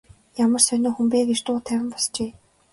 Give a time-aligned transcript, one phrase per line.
[0.43, 2.31] Ямар сонин хүн бэ гэж дуу тавин босжээ.